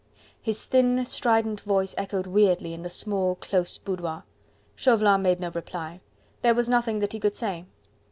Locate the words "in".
2.73-2.81